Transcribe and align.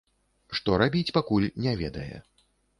Што 0.59 0.79
рабіць, 0.83 1.13
пакуль 1.19 1.47
не 1.69 1.77
ведае. 1.85 2.11